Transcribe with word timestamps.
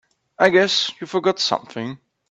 I 0.39 0.49
guess 0.49 0.91
you 0.99 1.05
forgot 1.05 1.37
something. 1.37 1.99